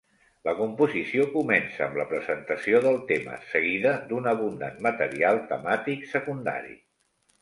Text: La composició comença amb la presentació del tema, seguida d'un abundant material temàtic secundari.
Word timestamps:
La 0.47 0.53
composició 0.59 1.25
comença 1.33 1.83
amb 1.87 1.99
la 1.99 2.07
presentació 2.13 2.81
del 2.85 2.97
tema, 3.11 3.37
seguida 3.51 3.91
d'un 4.13 4.31
abundant 4.33 4.83
material 4.87 5.43
temàtic 5.53 6.09
secundari. 6.15 6.75